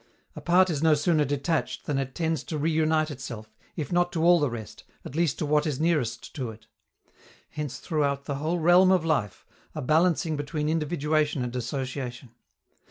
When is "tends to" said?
2.15-2.57